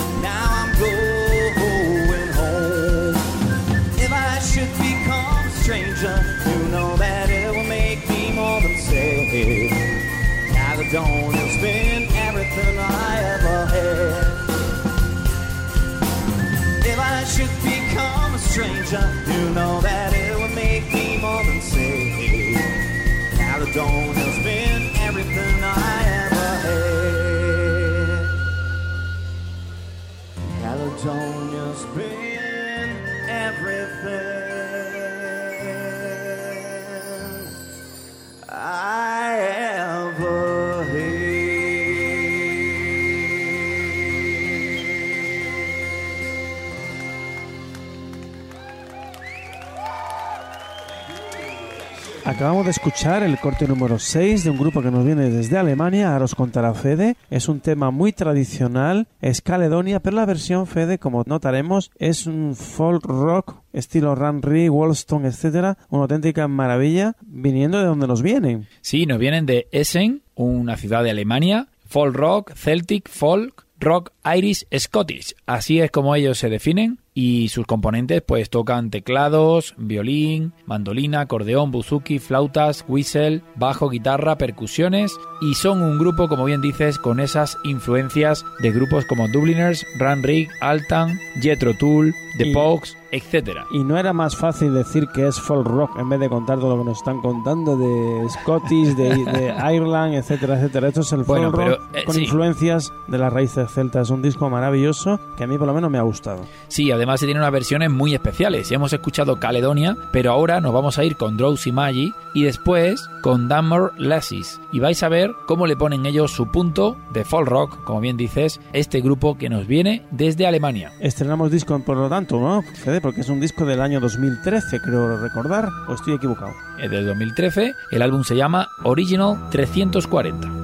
Acabamos 52.42 52.66
de 52.66 52.72
escuchar 52.72 53.22
el 53.22 53.38
corte 53.38 53.68
número 53.68 54.00
6 54.00 54.46
de 54.46 54.50
un 54.50 54.58
grupo 54.58 54.82
que 54.82 54.90
nos 54.90 55.06
viene 55.06 55.30
desde 55.30 55.60
Alemania, 55.60 56.16
Aros 56.16 56.34
contra 56.34 56.74
Fede. 56.74 57.16
Es 57.30 57.48
un 57.48 57.60
tema 57.60 57.92
muy 57.92 58.14
tradicional, 58.14 59.08
es 59.22 59.44
Caledonia, 59.44 60.00
pero 60.00 60.16
la 60.16 60.26
versión 60.26 60.66
Fede, 60.66 60.98
como 60.98 61.24
notaremos, 61.28 61.92
es 62.00 62.26
un 62.26 62.56
folk 62.56 63.06
rock 63.06 63.58
estilo 63.74 64.16
Ranry, 64.16 64.70
Wolston, 64.70 65.28
etcétera, 65.28 65.78
una 65.92 66.02
auténtica 66.02 66.48
maravilla 66.48 67.16
viniendo 67.22 67.78
de 67.78 67.86
donde 67.86 68.08
nos 68.08 68.24
vienen. 68.24 68.68
Sí, 68.82 69.06
nos 69.06 69.20
vienen 69.20 69.46
de 69.46 69.68
Essen, 69.72 70.24
una 70.34 70.78
ciudad 70.78 71.04
de 71.04 71.12
Alemania, 71.12 71.68
folk 71.86 72.16
rock, 72.16 72.54
celtic, 72.56 73.08
folk, 73.08 73.68
rock, 73.80 74.14
irish, 74.26 74.66
scottish. 74.80 75.36
Así 75.46 75.80
es 75.80 75.92
como 75.92 76.16
ellos 76.16 76.40
se 76.40 76.50
definen 76.50 77.01
y 77.14 77.50
sus 77.50 77.66
componentes 77.66 78.22
pues 78.22 78.50
tocan 78.50 78.90
teclados, 78.90 79.76
violín, 79.78 80.54
mandolina, 80.66 81.22
acordeón, 81.22 81.72
buzuki, 81.72 82.20
flautas, 82.20 82.86
whistle, 82.88 83.42
bajo, 83.56 83.90
guitarra, 83.90 84.38
percusiones 84.38 85.14
y 85.42 85.56
son 85.56 85.82
un 85.82 86.00
grupo 86.00 86.28
como 86.28 86.46
bien 86.46 86.62
dices 86.62 86.98
con 86.98 87.20
esas 87.20 87.58
influencias 87.64 88.46
de 88.60 88.72
grupos 88.72 89.06
como 89.06 89.28
Dubliners, 89.28 89.86
Run 90.00 90.24
Rig, 90.24 90.50
Altan, 90.62 91.20
Jethro 91.42 91.74
Tull, 91.78 92.14
The 92.38 92.52
Pogues, 92.54 92.98
etcétera. 93.12 93.66
Y 93.72 93.84
no 93.84 93.98
era 93.98 94.14
más 94.14 94.36
fácil 94.36 94.74
decir 94.74 95.08
que 95.14 95.28
es 95.28 95.40
folk 95.40 95.68
rock 95.68 95.98
en 96.00 96.10
vez 96.10 96.20
de 96.20 96.30
contar 96.30 96.60
todo 96.60 96.76
lo 96.76 96.84
que 96.84 96.90
nos 96.90 96.98
están 96.98 97.22
contando 97.22 97.78
de 97.78 98.30
Scottish, 98.30 98.96
de, 98.96 99.10
de 99.26 99.54
Ireland, 99.74 100.16
etcétera, 100.16 100.58
etcétera. 100.58 100.88
Esto 100.88 101.02
es 101.02 101.12
el 101.12 101.26
folk 101.26 101.54
rock 101.54 101.82
eh, 101.94 102.04
con 102.06 102.20
influencias 102.20 102.92
de 103.08 103.18
las 103.18 103.32
raíces 103.32 103.70
celtas. 103.72 104.10
Un 104.10 104.22
disco 104.22 104.50
maravilloso 104.50 105.20
que 105.38 105.44
a 105.44 105.48
mí 105.48 105.58
por 105.58 105.68
lo 105.68 105.74
menos 105.74 105.92
me 105.92 105.98
ha 105.98 106.04
gustado. 106.04 106.42
Sí, 106.68 106.92
además 106.92 107.20
se 107.20 107.26
tiene 107.26 107.40
unas 107.40 107.52
versiones 107.52 107.90
muy 107.90 108.14
especiales. 108.14 108.70
Ya 108.70 108.76
hemos 108.76 108.94
escuchado 108.94 109.40
Caledonia, 109.40 109.98
pero 110.12 110.32
ahora 110.32 110.62
nos 110.62 110.74
vamos 110.74 110.98
a 110.98 111.04
ir 111.04 111.18
con 111.18 111.38
Drowsy 111.38 111.72
Maggie 111.72 112.14
y 112.34 112.44
después 112.44 113.10
con 113.22 113.48
Dammer 113.48 113.92
Lasses. 113.98 114.60
Y 114.72 114.80
vais 114.80 115.02
a 115.04 115.10
ver 115.10 115.34
cómo 115.46 115.68
le 115.68 115.76
ponen 115.76 116.06
ellos 116.06 116.32
su 116.32 116.48
punto 116.48 116.98
de 117.14 117.26
folk 117.26 117.48
rock, 117.48 117.84
como 117.84 118.00
bien 118.00 118.18
dices, 118.18 118.60
este 118.74 119.02
grupo 119.02 119.38
que 119.38 119.50
nos 119.50 119.68
viene 119.68 120.04
desde 120.12 120.48
Alemania. 120.48 120.94
Estrenamos 121.00 121.52
disco, 121.52 121.78
por 121.80 121.98
lo 121.98 122.10
tanto, 122.10 122.21
¿no? 122.30 122.64
porque 123.02 123.22
es 123.22 123.30
un 123.30 123.40
disco 123.40 123.66
del 123.66 123.82
año 123.82 124.00
2013, 124.00 124.80
creo 124.82 125.18
recordar, 125.18 125.70
o 125.88 125.94
estoy 125.94 126.14
equivocado. 126.14 126.52
Es 126.80 126.90
del 126.92 127.06
2013, 127.06 127.76
el 127.92 128.02
álbum 128.02 128.24
se 128.24 128.36
llama 128.36 128.70
Original 128.84 129.50
340. 129.50 130.61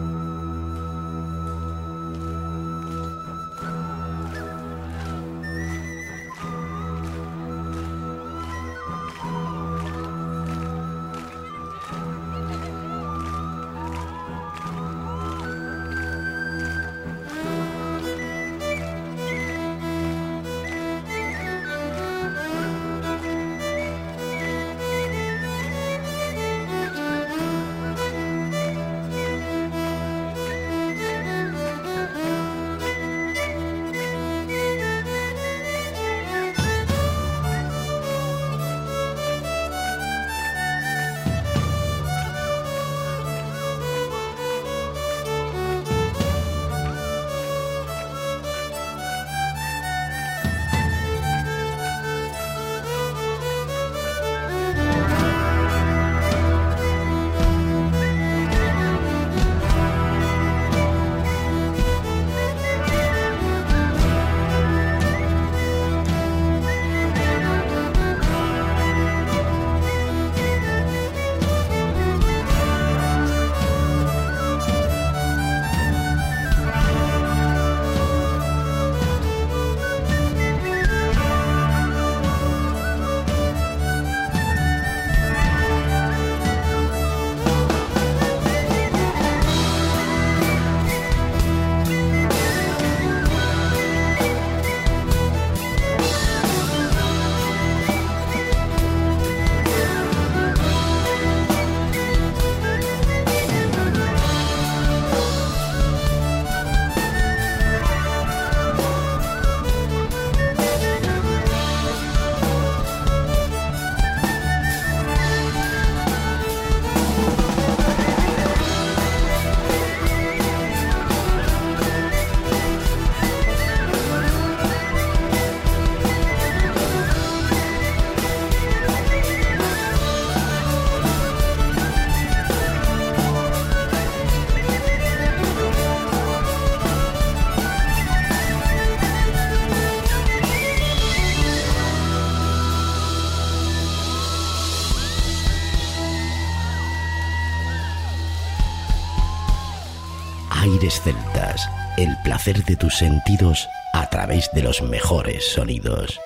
Sentidos 152.95 153.69
a 153.93 154.09
través 154.09 154.49
de 154.53 154.61
los 154.61 154.81
mejores 154.81 155.53
sonidos. 155.53 156.19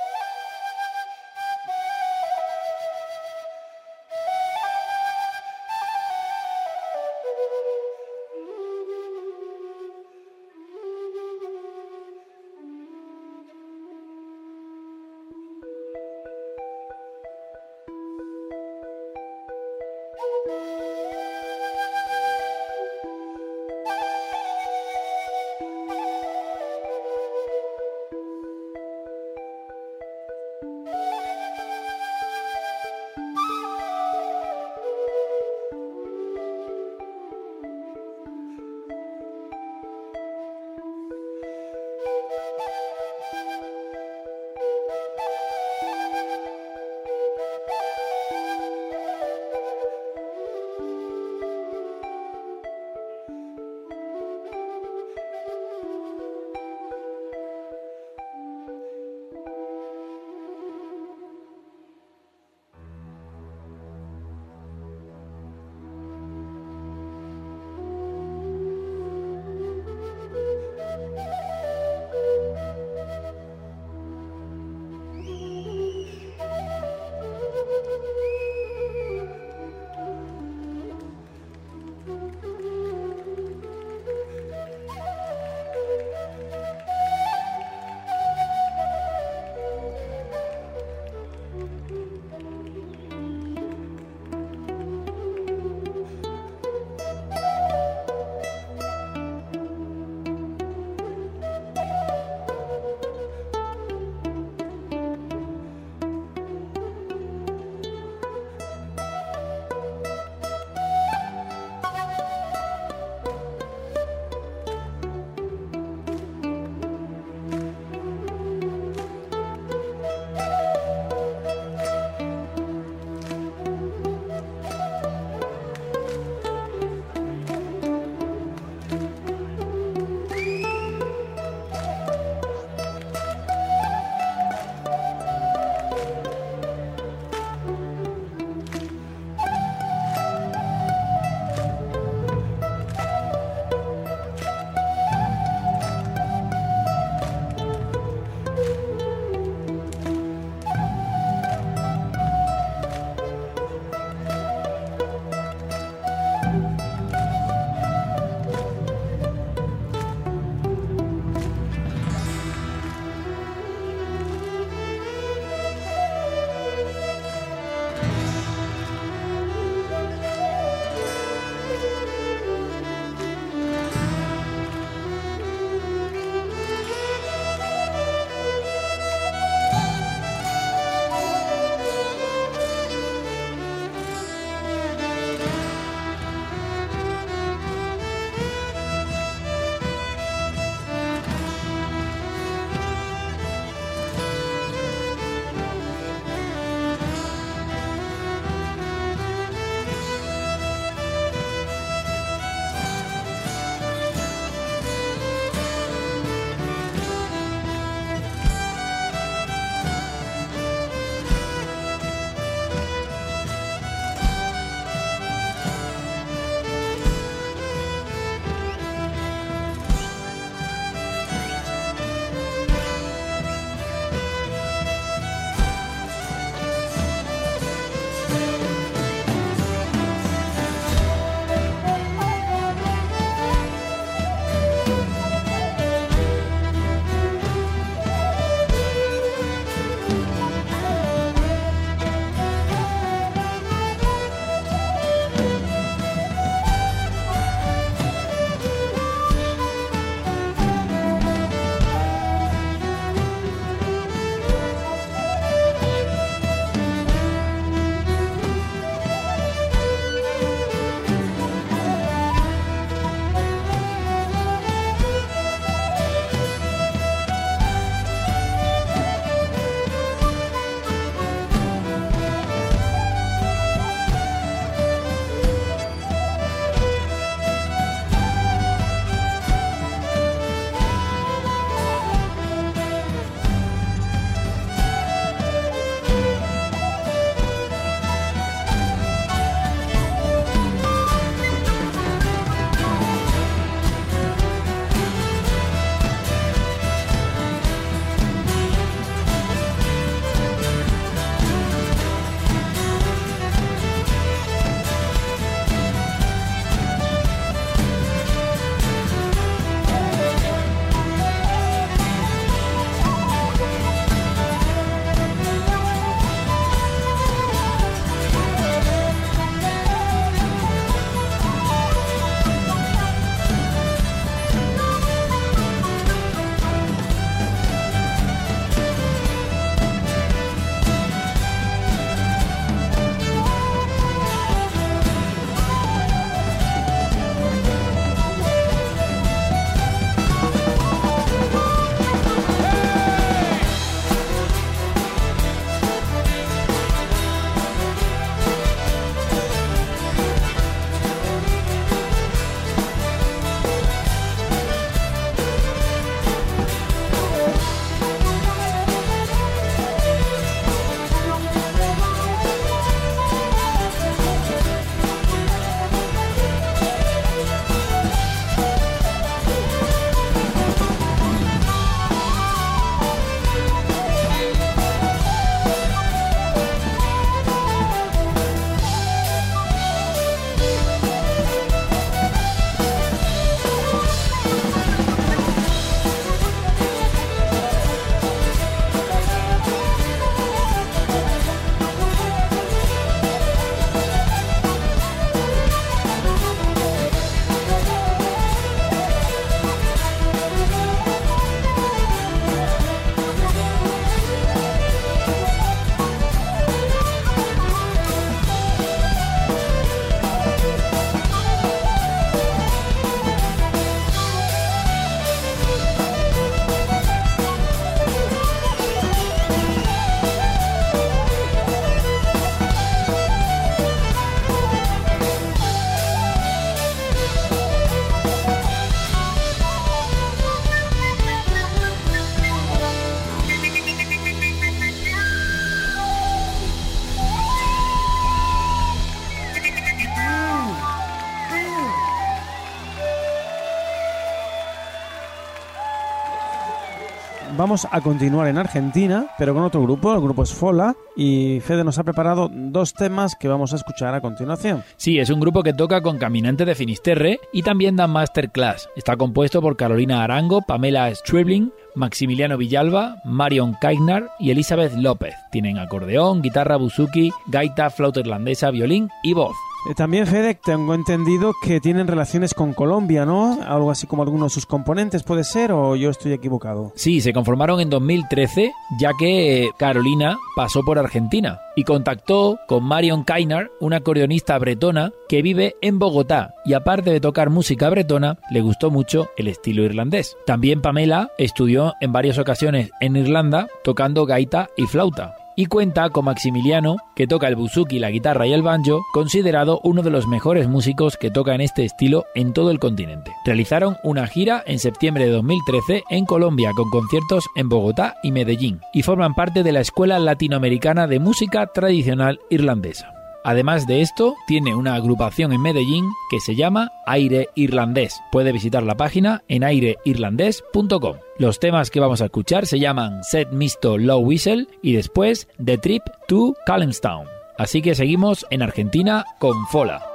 Vamos 447.72 447.88
a 447.90 448.02
continuar 448.02 448.50
en 448.50 448.58
Argentina, 448.58 449.28
pero 449.38 449.54
con 449.54 449.64
otro 449.64 449.82
grupo, 449.82 450.14
el 450.14 450.20
grupo 450.20 450.44
es 450.44 450.54
Fola, 450.54 450.94
y 451.16 451.62
Fede 451.62 451.86
nos 451.86 451.98
ha 452.00 452.04
preparado 452.04 452.50
dos 452.52 452.94
temas 452.94 453.38
que 453.40 453.48
vamos 453.48 453.72
a 453.72 453.78
escuchar 453.78 454.14
a 454.14 454.20
continuación. 454.20 454.84
Sí, 454.98 455.20
es 455.20 455.30
un 455.30 455.40
grupo 455.40 455.64
que 455.64 455.72
toca 455.72 456.02
con 456.02 456.18
Caminante 456.18 456.66
de 456.66 456.76
Finisterre 456.76 457.40
y 457.54 457.64
también 457.64 457.96
da 457.96 458.08
masterclass. 458.08 458.90
Está 458.98 459.16
compuesto 459.16 459.62
por 459.62 459.78
Carolina 459.78 460.22
Arango, 460.22 460.64
Pamela 460.64 461.16
Stribling, 461.16 461.72
Maximiliano 461.96 462.58
Villalba, 462.58 463.22
Marion 463.24 463.78
Kaignar 463.80 464.32
y 464.38 464.52
Elizabeth 464.52 464.92
López. 464.98 465.34
Tienen 465.50 465.80
acordeón, 465.80 466.42
guitarra 466.42 466.76
buzuki, 466.76 467.32
gaita, 467.48 467.90
flauta 467.90 468.20
irlandesa, 468.20 468.70
violín 468.70 469.08
y 469.24 469.32
voz. 469.32 469.56
Eh, 469.90 469.96
también, 469.96 470.28
Fede, 470.28 470.54
tengo 470.54 470.94
entendido 470.94 471.54
que 471.62 471.80
tienen 471.80 472.08
relaciones 472.08 472.54
con 472.54 472.74
Colombia, 472.74 473.26
¿no? 473.26 473.60
Algo 473.64 473.90
así 473.90 474.06
como 474.06 474.22
algunos 474.22 474.52
de 474.52 474.54
sus 474.54 474.66
componentes, 474.66 475.24
¿puede 475.24 475.44
ser? 475.44 475.72
¿O 475.72 475.96
yo 475.96 476.12
estoy 476.12 476.34
equivocado? 476.34 476.92
Sí, 476.96 477.20
se 477.20 477.34
conformaron 477.34 477.80
en 477.80 477.90
2013, 477.90 478.72
ya 479.00 479.12
que 479.18 479.66
eh, 479.66 479.72
Carolina 479.78 480.38
pasó 480.56 480.84
por 480.84 481.00
Argentina 481.00 481.60
y 481.76 481.84
contactó 481.84 482.60
con 482.68 482.84
Marion 482.84 483.24
Kainar, 483.24 483.72
una 483.80 483.98
acordeonista 483.98 484.58
bretona 484.60 485.12
que 485.28 485.42
vive 485.42 485.76
en 485.82 485.98
Bogotá 485.98 486.54
y 486.64 486.74
aparte 486.74 487.10
de 487.10 487.20
tocar 487.20 487.50
música 487.50 487.90
bretona, 487.90 488.38
le 488.52 488.62
gustó 488.62 488.92
mucho 488.92 489.30
el 489.36 489.48
estilo 489.48 489.84
irlandés. 489.84 490.38
También 490.46 490.82
Pamela 490.82 491.32
estudió 491.38 491.94
en 492.02 492.12
varias 492.12 492.38
ocasiones 492.38 492.92
en 493.00 493.16
Irlanda 493.16 493.68
tocando 493.84 494.26
gaita 494.26 494.70
y 494.78 494.86
flauta 494.86 495.41
y 495.56 495.66
cuenta 495.66 496.10
con 496.10 496.26
Maximiliano, 496.26 496.98
que 497.16 497.28
toca 497.28 497.48
el 497.48 497.56
buzuki, 497.56 498.00
la 498.00 498.12
guitarra 498.12 498.48
y 498.48 498.54
el 498.54 498.62
banjo, 498.62 499.02
considerado 499.14 499.80
uno 499.84 500.02
de 500.02 500.10
los 500.10 500.28
mejores 500.28 500.68
músicos 500.68 501.18
que 501.18 501.32
toca 501.32 501.56
en 501.56 501.62
este 501.62 501.86
estilo 501.86 502.26
en 502.36 502.54
todo 502.54 502.72
el 502.72 502.80
continente. 502.80 503.34
Realizaron 503.46 503.98
una 504.04 504.28
gira 504.28 504.64
en 504.66 504.80
septiembre 504.80 505.26
de 505.26 505.32
2013 505.32 506.04
en 506.10 506.26
Colombia 506.26 506.72
con 506.76 506.90
conciertos 506.90 507.46
en 507.56 507.70
Bogotá 507.70 508.16
y 508.24 508.32
Medellín 508.32 508.80
y 508.94 509.04
forman 509.04 509.34
parte 509.34 509.64
de 509.64 509.72
la 509.72 509.82
Escuela 509.82 510.20
Latinoamericana 510.20 511.08
de 511.08 511.20
Música 511.20 511.68
Tradicional 511.68 512.40
Irlandesa. 512.50 513.14
Además 513.44 513.88
de 513.88 514.02
esto, 514.02 514.36
tiene 514.46 514.76
una 514.76 514.94
agrupación 514.94 515.52
en 515.52 515.62
Medellín 515.62 516.06
que 516.30 516.40
se 516.40 516.56
llama 516.56 516.92
Aire 517.08 517.50
Irlandés. 517.56 518.22
Puede 518.32 518.52
visitar 518.52 518.84
la 518.84 518.96
página 518.96 519.44
en 519.48 519.64
aireirlandés.com. 519.64 521.18
Los 521.42 521.60
temas 521.60 521.90
que 521.90 522.00
vamos 522.00 522.22
a 522.22 522.26
escuchar 522.26 522.68
se 522.68 522.78
llaman 522.78 523.24
Set 523.24 523.50
Misto 523.50 523.98
Low 523.98 524.20
Whistle 524.20 524.68
y 524.84 524.94
después 524.94 525.48
The 525.58 525.80
Trip 525.80 526.04
to 526.28 526.54
Calmstown. 526.68 527.26
Así 527.58 527.82
que 527.82 527.96
seguimos 527.96 528.46
en 528.52 528.62
Argentina 528.62 529.26
con 529.40 529.66
Fola. 529.72 530.11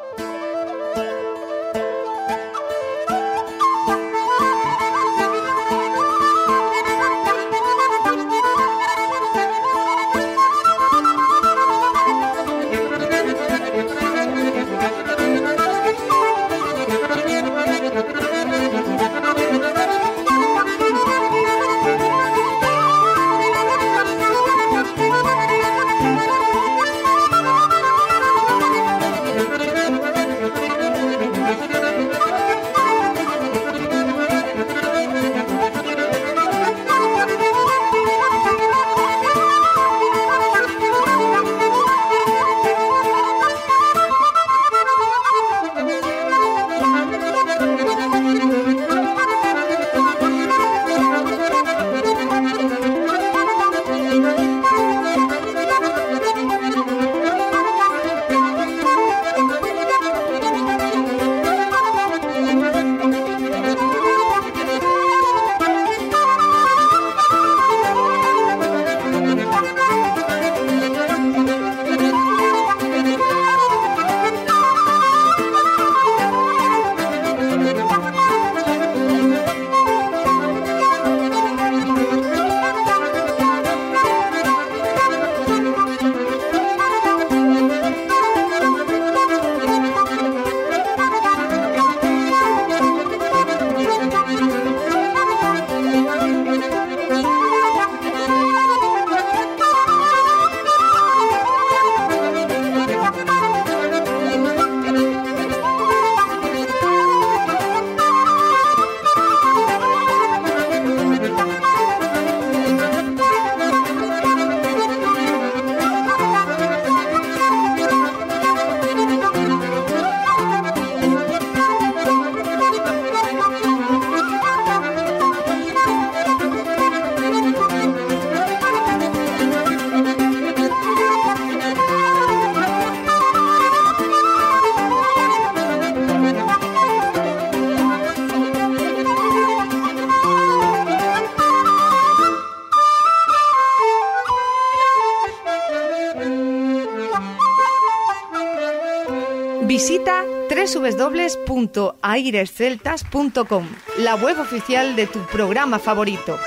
www.airesceltas.com, 150.95 153.67
la 153.99 154.15
web 154.15 154.39
oficial 154.39 154.95
de 154.95 155.07
tu 155.07 155.19
programa 155.27 155.79
favorito. 155.79 156.39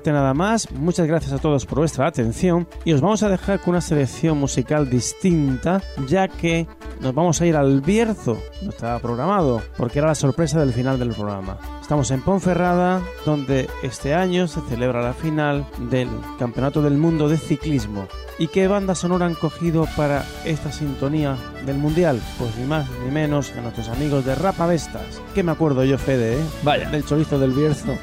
Nada 0.00 0.32
más, 0.32 0.70
muchas 0.72 1.06
gracias 1.06 1.32
a 1.32 1.38
todos 1.38 1.66
por 1.66 1.78
vuestra 1.78 2.06
atención 2.06 2.66
y 2.84 2.92
os 2.92 3.02
vamos 3.02 3.22
a 3.22 3.28
dejar 3.28 3.60
con 3.60 3.70
una 3.70 3.80
selección 3.82 4.38
musical 4.38 4.88
distinta 4.88 5.82
ya 6.08 6.28
que 6.28 6.66
nos 7.00 7.14
vamos 7.14 7.40
a 7.40 7.46
ir 7.46 7.56
al 7.56 7.82
Bierzo, 7.82 8.38
no 8.62 8.70
estaba 8.70 8.98
programado 9.00 9.60
porque 9.76 9.98
era 9.98 10.08
la 10.08 10.14
sorpresa 10.14 10.60
del 10.60 10.72
final 10.72 10.98
del 10.98 11.10
programa. 11.10 11.58
Estamos 11.92 12.10
en 12.10 12.22
Ponferrada 12.22 13.02
donde 13.26 13.68
este 13.82 14.14
año 14.14 14.48
se 14.48 14.62
celebra 14.62 15.02
la 15.02 15.12
final 15.12 15.66
del 15.90 16.08
Campeonato 16.38 16.80
del 16.80 16.96
Mundo 16.96 17.28
de 17.28 17.36
Ciclismo. 17.36 18.08
¿Y 18.38 18.48
qué 18.48 18.66
banda 18.66 18.94
sonora 18.94 19.26
han 19.26 19.34
cogido 19.34 19.86
para 19.94 20.24
esta 20.46 20.72
sintonía 20.72 21.36
del 21.66 21.76
Mundial? 21.76 22.18
Pues 22.38 22.56
ni 22.56 22.64
más 22.64 22.86
ni 23.04 23.10
menos 23.12 23.50
que 23.50 23.60
nuestros 23.60 23.88
amigos 23.88 24.24
de 24.24 24.34
Rapa 24.34 24.66
Vestas. 24.66 25.20
Que 25.34 25.42
me 25.42 25.52
acuerdo 25.52 25.84
yo, 25.84 25.98
Fede, 25.98 26.38
¿eh? 26.38 26.44
Vaya. 26.62 26.88
Del 26.88 27.04
chorizo 27.04 27.38
del 27.38 27.50
Bierzo. 27.50 27.94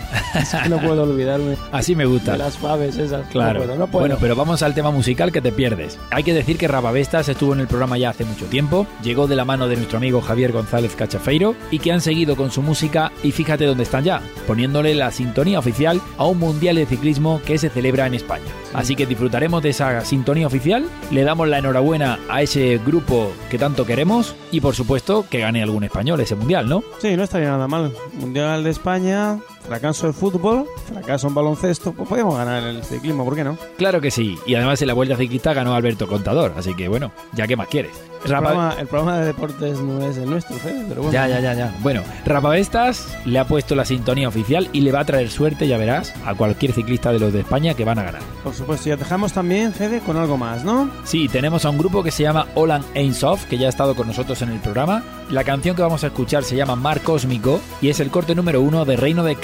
Que 0.64 0.70
no 0.70 0.78
puedo 0.80 1.04
olvidarme 1.04 1.58
Así 1.72 1.96
me 1.96 2.06
gusta. 2.06 2.34
de 2.34 2.38
las 2.38 2.58
faves 2.58 2.96
esas. 2.98 3.28
Claro. 3.30 3.62
No 3.62 3.66
puedo, 3.66 3.80
no 3.80 3.88
puedo. 3.88 4.00
Bueno, 4.02 4.18
pero 4.22 4.36
vamos 4.36 4.62
al 4.62 4.76
tema 4.76 4.92
musical 4.92 5.32
que 5.32 5.42
te 5.42 5.52
pierdes. 5.52 5.98
Hay 6.12 6.24
que 6.24 6.34
decir 6.34 6.58
que 6.58 6.68
Rababestas 6.68 7.28
estuvo 7.28 7.54
en 7.54 7.62
el 7.62 7.68
programa 7.68 7.98
ya 7.98 8.12
hace 8.12 8.24
mucho 8.24 8.46
tiempo, 8.46 8.86
llegó 9.02 9.26
de 9.26 9.36
la 9.36 9.46
mano 9.46 9.68
de 9.68 9.78
nuestro 9.78 9.98
amigo 9.98 10.22
Javier 10.22 10.52
González 10.52 10.96
Cachafeiro 10.96 11.56
y 11.72 11.80
que 11.80 11.92
han 11.92 12.02
seguido 12.02 12.36
con 12.36 12.52
su 12.52 12.62
música 12.62 13.12
y 13.24 13.32
fíjate 13.32 13.66
dónde 13.66 13.79
están 13.84 14.04
ya, 14.04 14.22
poniéndole 14.48 14.96
la 14.96 15.12
sintonía 15.12 15.60
oficial 15.60 16.02
a 16.18 16.26
un 16.26 16.40
mundial 16.40 16.76
de 16.76 16.86
ciclismo 16.86 17.42
que 17.46 17.58
se 17.58 17.70
celebra 17.70 18.08
en 18.08 18.14
España. 18.14 18.46
Así 18.74 18.96
que 18.96 19.06
disfrutaremos 19.06 19.64
de 19.64 19.70
esa 19.70 20.06
sintonía 20.06 20.48
oficial, 20.48 20.86
le 21.12 21.24
damos 21.24 21.48
la 21.48 21.60
enhorabuena 21.60 22.20
a 22.30 22.42
ese 22.42 22.80
grupo 22.86 23.32
que 23.50 23.58
tanto 23.58 23.86
queremos 23.86 24.36
y 24.52 24.62
por 24.62 24.76
supuesto 24.76 25.26
que 25.30 25.40
gane 25.40 25.64
algún 25.64 25.84
español 25.84 26.20
ese 26.20 26.36
mundial, 26.36 26.68
¿no? 26.70 26.84
Sí, 27.00 27.16
no 27.16 27.24
estaría 27.24 27.50
nada 27.50 27.68
mal. 27.68 27.94
Mundial 28.20 28.64
de 28.64 28.70
España, 28.70 29.40
fracaso 29.70 30.08
en 30.08 30.14
fútbol, 30.14 30.66
fracaso 30.92 31.28
en 31.28 31.36
baloncesto, 31.36 31.94
pues 31.94 32.10
podemos 32.10 32.36
ganar 32.36 32.64
el 32.64 32.84
ciclismo, 32.84 33.24
¿por 33.24 33.36
qué 33.36 33.44
no? 33.44 33.58
Claro 33.78 34.02
que 34.02 34.12
sí, 34.12 34.38
y 34.46 34.56
además 34.56 34.82
en 34.82 34.88
la 34.88 34.94
Vuelta 34.96 35.16
Ciclista 35.16 35.54
ganó 35.54 35.76
Alberto 35.76 36.08
Contador, 36.08 36.54
así 36.58 36.74
que 36.76 36.88
bueno, 36.88 37.12
ya 37.34 37.48
que 37.48 37.56
más 37.56 37.68
quieres. 37.68 37.92
El, 38.26 38.32
Rapa- 38.32 38.48
programa, 38.50 38.76
el 38.80 38.88
programa 38.88 39.18
de 39.20 39.26
deportes 39.28 39.80
no 39.80 40.06
es 40.06 40.18
el 40.18 40.30
nuestro, 40.30 40.58
Fede, 40.58 40.84
pero 40.90 41.04
bueno. 41.04 41.14
Ya, 41.14 41.28
ya, 41.30 41.40
ya, 41.40 41.54
ya. 41.54 41.74
Bueno, 41.82 42.02
Rapavestas 42.26 43.08
le 43.26 43.40
ha 43.40 43.48
puesto 43.48 43.76
la 43.76 43.86
sintonía 43.86 44.28
oficial 44.28 44.68
y 44.74 44.82
le 44.82 44.92
va 44.92 45.02
a 45.02 45.06
traer 45.06 45.30
suerte, 45.30 45.68
ya 45.68 45.78
verás, 45.78 46.14
a 46.26 46.34
cualquier 46.36 46.74
ciclista 46.74 47.12
de 47.14 47.20
los 47.20 47.32
de 47.32 47.42
España 47.42 47.76
que 47.76 47.86
van 47.86 48.00
a 48.00 48.04
ganar. 48.04 48.22
Por 48.44 48.54
supuesto, 48.54 48.90
y 48.90 48.96
dejamos 48.96 49.32
también, 49.34 49.72
Fede, 49.74 50.00
con 50.02 50.18
algo 50.18 50.36
más, 50.38 50.64
¿no? 50.66 50.90
Sí, 51.06 51.30
tenemos 51.30 51.64
a 51.64 51.70
un 51.70 51.78
grupo 51.78 52.04
que 52.04 52.12
se 52.12 52.24
llama 52.24 52.48
Olan 52.56 52.84
Ainsoft, 52.96 53.46
que 53.48 53.58
ya 53.58 53.68
ha 53.68 53.70
estado 53.70 53.96
con 53.96 54.08
nosotros 54.08 54.42
en 54.42 54.50
el 54.50 54.60
programa. 54.60 55.04
La 55.30 55.44
canción 55.44 55.76
que 55.76 55.82
vamos 55.84 56.04
a 56.04 56.08
escuchar 56.08 56.44
se 56.44 56.56
llama 56.56 56.76
Mar 56.76 57.02
Cósmico 57.02 57.62
y 57.82 57.90
es 57.90 58.00
el 58.00 58.10
corte 58.10 58.34
número 58.36 58.62
uno 58.62 58.84
de 58.84 58.98
Reino 58.98 59.24
de 59.24 59.36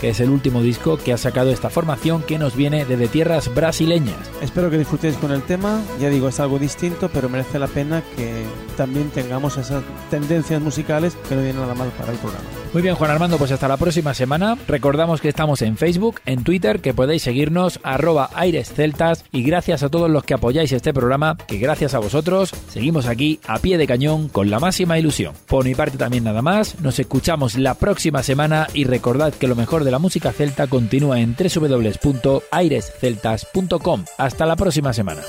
Que 0.00 0.10
es 0.10 0.20
el 0.20 0.30
último 0.30 0.62
disco 0.62 0.96
que 0.98 1.12
ha 1.12 1.18
sacado 1.18 1.50
esta 1.50 1.70
formación 1.70 2.22
que 2.22 2.38
nos 2.38 2.56
viene 2.56 2.84
desde 2.84 3.08
tierras 3.08 3.54
brasileñas. 3.54 4.16
Espero 4.42 4.70
que 4.70 4.78
disfrutéis 4.78 5.16
con 5.16 5.32
el 5.32 5.42
tema. 5.42 5.82
Ya 6.00 6.08
digo, 6.08 6.28
es 6.28 6.40
algo 6.40 6.58
distinto, 6.58 7.10
pero 7.12 7.28
merece 7.28 7.58
la 7.58 7.68
pena 7.68 8.02
que 8.16 8.44
también 8.76 9.10
tengamos 9.10 9.56
esas 9.56 9.82
tendencias 10.10 10.60
musicales 10.60 11.16
que 11.28 11.34
no 11.34 11.42
vienen 11.42 11.60
nada 11.60 11.74
mal 11.74 11.88
para 11.90 12.12
el 12.12 12.18
programa. 12.18 12.44
Muy 12.72 12.82
bien, 12.82 12.94
Juan 12.94 13.10
Armando, 13.10 13.38
pues 13.38 13.52
hasta 13.52 13.68
la 13.68 13.78
próxima 13.78 14.12
semana. 14.12 14.58
Recordamos 14.68 15.20
que 15.20 15.30
estamos 15.30 15.62
en 15.62 15.76
Facebook, 15.76 16.20
en 16.26 16.44
Twitter, 16.44 16.80
que 16.80 16.92
podéis 16.92 17.22
seguirnos, 17.22 17.80
arroba 17.82 18.28
airesceltas, 18.34 19.24
y 19.32 19.42
gracias 19.44 19.82
a 19.82 19.88
todos 19.88 20.10
los 20.10 20.24
que 20.24 20.34
apoyáis 20.34 20.72
este 20.72 20.92
programa, 20.92 21.36
que 21.36 21.58
gracias 21.58 21.94
a 21.94 22.00
vosotros 22.00 22.52
seguimos 22.68 23.06
aquí 23.06 23.40
a 23.46 23.58
pie 23.60 23.78
de 23.78 23.86
cañón 23.86 24.28
con 24.28 24.50
la 24.50 24.60
máxima 24.60 24.98
ilusión. 24.98 25.34
Por 25.46 25.64
mi 25.64 25.74
parte 25.74 25.96
también 25.96 26.24
nada 26.24 26.42
más, 26.42 26.78
nos 26.80 26.98
escuchamos 26.98 27.56
la 27.56 27.74
próxima 27.74 28.22
semana 28.22 28.66
y 28.74 28.84
recordad 28.84 29.32
que 29.36 29.48
lo 29.48 29.56
mejor 29.56 29.84
de 29.84 29.90
la 29.90 29.98
música 29.98 30.32
celta 30.32 30.66
continúa 30.66 31.20
en 31.20 31.36
www.airesceltas.com. 31.36 34.04
Hasta 34.18 34.46
la 34.46 34.56
próxima 34.56 34.92
semana. 34.92 35.22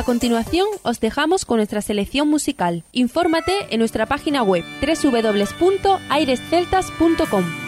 A 0.00 0.02
continuación, 0.02 0.66
os 0.82 0.98
dejamos 0.98 1.44
con 1.44 1.58
nuestra 1.58 1.82
selección 1.82 2.26
musical. 2.26 2.84
Infórmate 2.92 3.52
en 3.68 3.80
nuestra 3.80 4.06
página 4.06 4.42
web 4.42 4.64
www.airesceltas.com. 4.80 7.59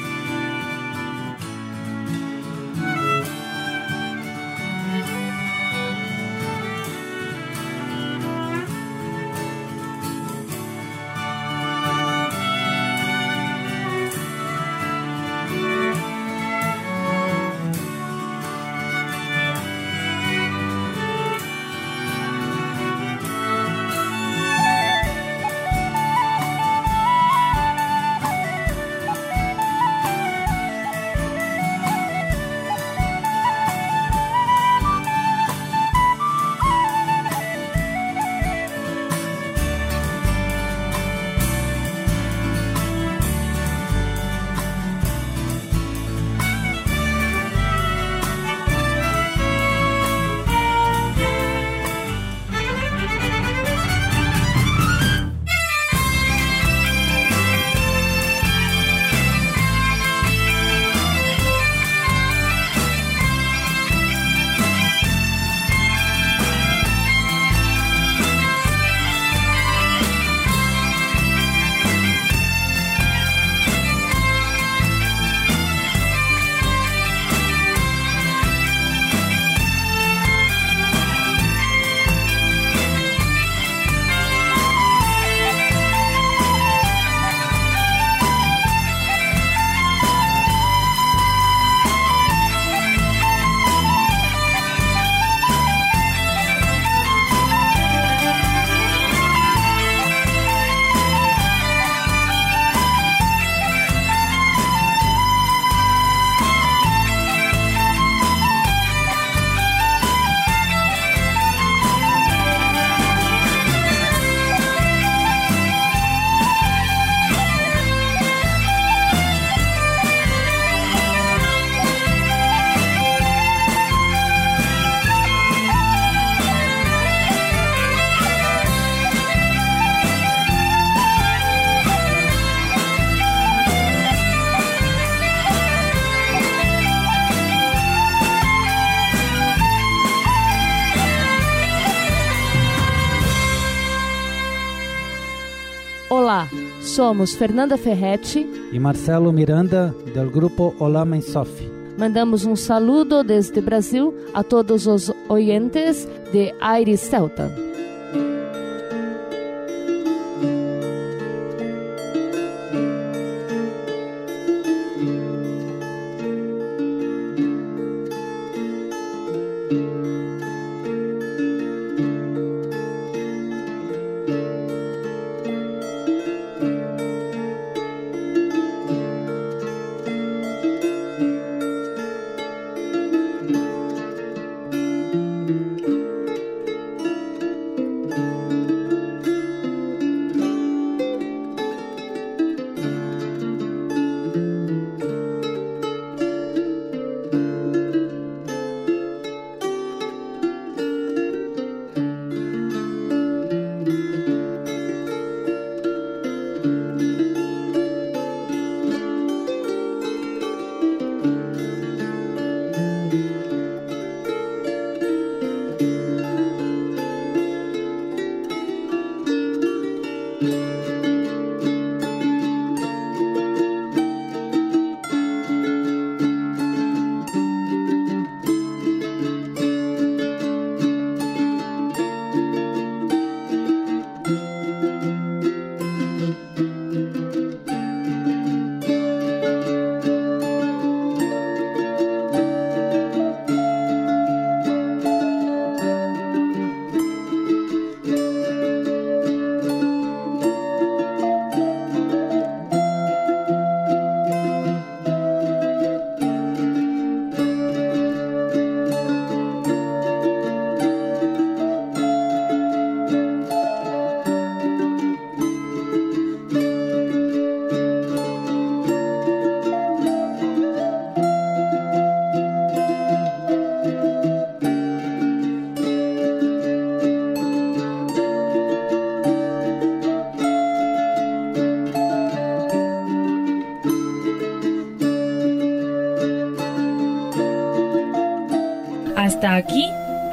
somos 147.12 147.34
Fernanda 147.34 147.76
Ferretti. 147.76 148.46
e 148.72 148.78
Marcelo 148.80 149.30
Miranda, 149.34 149.94
del 150.14 150.30
grupo 150.30 150.74
Olá 150.78 151.04
Mãe 151.04 151.20
Sofi. 151.20 151.70
Mandamos 151.98 152.46
um 152.46 152.56
saludo 152.56 153.22
desde 153.22 153.60
Brasil 153.60 154.14
a 154.32 154.42
todos 154.42 154.86
os 154.86 155.12
oyentes 155.28 156.08
de 156.32 156.54
Aires 156.58 157.00
Celta. 157.00 157.61